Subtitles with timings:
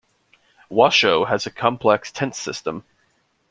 [0.71, 2.83] Washo has a complex tense system.